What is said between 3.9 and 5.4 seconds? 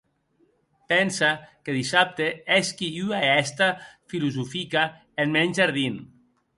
filosofica en